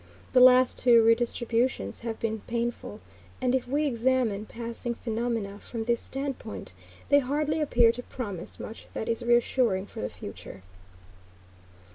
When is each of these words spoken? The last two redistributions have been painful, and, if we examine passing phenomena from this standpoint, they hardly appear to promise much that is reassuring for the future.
The 0.33 0.39
last 0.39 0.79
two 0.79 1.03
redistributions 1.03 1.99
have 1.99 2.19
been 2.19 2.39
painful, 2.47 3.01
and, 3.39 3.53
if 3.53 3.67
we 3.67 3.85
examine 3.85 4.47
passing 4.47 4.95
phenomena 4.95 5.59
from 5.59 5.83
this 5.83 5.99
standpoint, 6.01 6.73
they 7.09 7.19
hardly 7.19 7.61
appear 7.61 7.91
to 7.91 8.01
promise 8.01 8.59
much 8.59 8.87
that 8.93 9.07
is 9.07 9.21
reassuring 9.21 9.85
for 9.85 10.01
the 10.01 10.09
future. 10.09 10.63